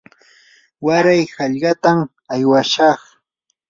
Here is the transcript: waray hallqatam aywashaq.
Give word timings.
waray 0.85 1.21
hallqatam 1.35 1.99
aywashaq. 2.33 2.99